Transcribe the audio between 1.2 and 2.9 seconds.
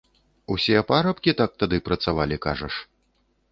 так тады працавалі, кажаш?